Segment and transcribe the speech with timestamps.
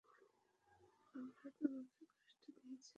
[1.15, 2.89] আমরা তোমাকে কষ্ট দিয়েছি।